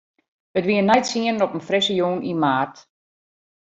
[0.57, 2.77] It wie nei tsienen op in frisse jûn yn maart.